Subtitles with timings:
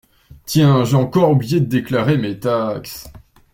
[0.45, 3.05] Tiens j'ai encore oublié de déclarer mes taxes.